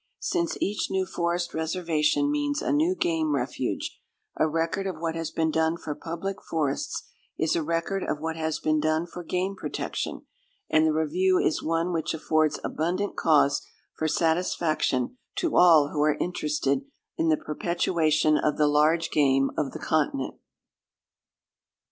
[0.23, 3.99] Since each new forest reservation means a new game refuge,
[4.35, 7.03] a record of what has been done for public forests
[7.37, 10.25] is a record of what has been done for game protection;
[10.71, 13.61] and the review is one which affords abundant cause
[13.95, 16.81] for satisfaction to all who are interested
[17.15, 20.33] in the perpetuation of the large game of the continent.